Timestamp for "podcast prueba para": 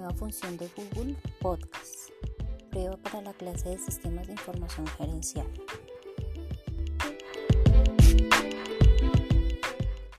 1.40-3.20